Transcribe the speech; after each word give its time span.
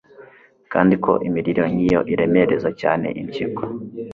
kandi 0.73 0.95
ko 1.03 1.11
imirire 1.27 1.63
nkiyo 1.73 1.99
iremereza 2.13 2.69
cyane 2.81 3.07
impyiko 3.21 3.63